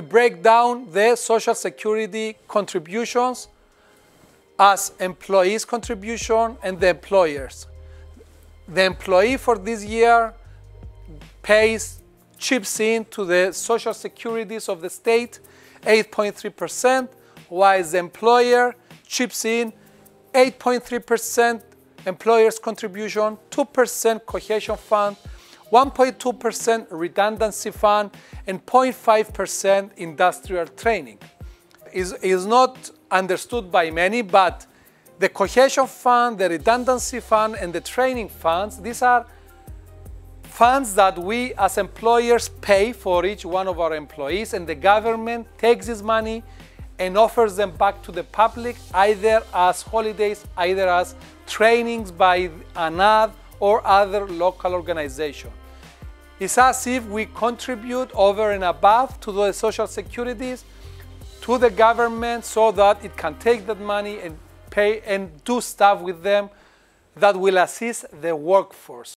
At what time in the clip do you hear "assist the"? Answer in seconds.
67.58-68.34